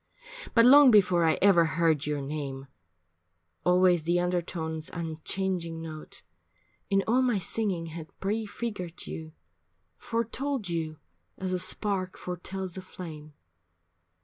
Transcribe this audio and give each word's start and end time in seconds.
But 0.55 0.65
long 0.65 0.89
before 0.89 1.25
I 1.25 1.37
ever 1.43 1.63
heard 1.65 2.07
your 2.07 2.23
name, 2.23 2.65
Always 3.63 4.01
the 4.01 4.19
undertone's 4.19 4.89
unchanging 4.89 5.79
note 5.79 6.23
In 6.89 7.03
all 7.05 7.21
my 7.21 7.37
singing 7.37 7.85
had 7.85 8.07
prefigured 8.19 9.05
you, 9.05 9.33
Foretold 9.97 10.67
you 10.67 10.97
as 11.37 11.53
a 11.53 11.59
spark 11.59 12.17
foretells 12.17 12.77
a 12.77 12.81
flame. 12.81 13.33